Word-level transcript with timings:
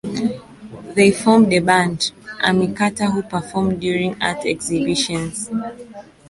They 0.95 1.11
formed 1.11 1.53
a 1.53 1.59
band, 1.59 2.11
Amy 2.43 2.69
Carter, 2.73 3.05
who 3.11 3.21
performed 3.21 3.81
during 3.81 4.19
art 4.19 4.47
exhibitions. 4.47 5.47